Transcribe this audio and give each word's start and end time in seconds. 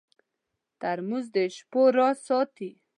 ترموز 0.81 1.25
د 1.35 1.37
شپو 1.55 1.81
راز 1.97 2.17
ساتي. 2.27 2.69